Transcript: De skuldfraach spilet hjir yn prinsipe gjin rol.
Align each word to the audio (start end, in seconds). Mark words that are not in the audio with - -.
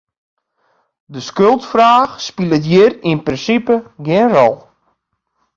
De 1.13 1.21
skuldfraach 1.29 2.13
spilet 2.27 2.63
hjir 2.71 2.91
yn 3.09 3.19
prinsipe 3.27 3.75
gjin 4.05 4.29
rol. 4.35 4.55